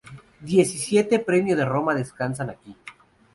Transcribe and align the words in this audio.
Diecisiete 0.49 1.19
Premio 1.19 1.55
de 1.55 1.63
Roma 1.73 1.93
descansan 1.93 2.49
aquí. 2.49 2.75